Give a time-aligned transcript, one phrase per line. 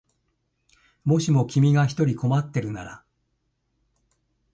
[1.03, 3.03] もしも君が一人困ってるなら